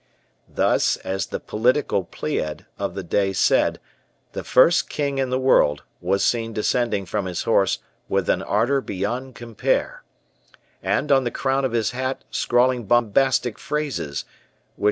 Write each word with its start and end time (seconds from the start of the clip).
Thus, 0.49 0.97
as 0.97 1.27
the 1.27 1.39
political 1.39 2.03
Pleiad 2.05 2.65
of 2.79 2.95
the 2.95 3.03
day 3.03 3.33
said, 3.33 3.79
the 4.31 4.43
first 4.43 4.89
king 4.89 5.19
in 5.19 5.29
the 5.29 5.37
world 5.37 5.83
was 6.01 6.23
seen 6.23 6.53
descending 6.53 7.05
from 7.05 7.25
his 7.27 7.43
horse 7.43 7.77
with 8.09 8.27
an 8.27 8.41
ardor 8.41 8.81
beyond 8.81 9.35
compare, 9.35 10.01
and 10.81 11.11
on 11.11 11.23
the 11.23 11.29
crown 11.29 11.65
of 11.65 11.73
his 11.73 11.91
hat 11.91 12.23
scrawling 12.31 12.85
bombastic 12.85 13.59
phrases, 13.59 14.25
which 14.25 14.79
M. 14.79 14.79